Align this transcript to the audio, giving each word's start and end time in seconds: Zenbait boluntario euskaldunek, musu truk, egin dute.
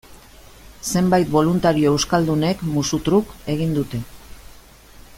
Zenbait 0.93 1.29
boluntario 1.35 1.91
euskaldunek, 1.97 2.65
musu 2.77 3.01
truk, 3.11 3.37
egin 3.57 3.77
dute. 3.81 4.05